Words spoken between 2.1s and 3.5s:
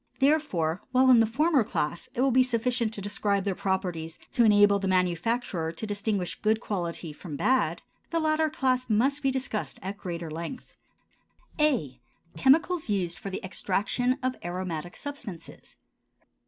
it will be sufficient to describe